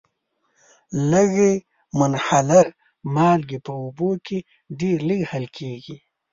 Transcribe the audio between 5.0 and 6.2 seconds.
لږ حل کیږي.